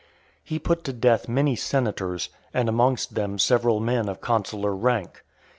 [0.43, 5.23] He put to death many senators, and amongst them several men of consular rank.